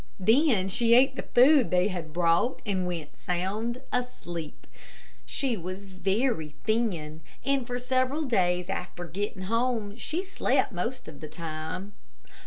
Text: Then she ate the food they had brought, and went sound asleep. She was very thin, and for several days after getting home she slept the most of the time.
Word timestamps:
Then 0.19 0.67
she 0.67 0.95
ate 0.95 1.15
the 1.15 1.21
food 1.21 1.69
they 1.69 1.89
had 1.89 2.11
brought, 2.11 2.63
and 2.65 2.87
went 2.87 3.15
sound 3.15 3.83
asleep. 3.93 4.65
She 5.27 5.55
was 5.55 5.83
very 5.85 6.55
thin, 6.63 7.21
and 7.45 7.67
for 7.67 7.77
several 7.77 8.23
days 8.23 8.67
after 8.67 9.05
getting 9.05 9.43
home 9.43 9.95
she 9.97 10.23
slept 10.23 10.71
the 10.71 10.75
most 10.75 11.07
of 11.07 11.19
the 11.19 11.27
time. 11.29 11.93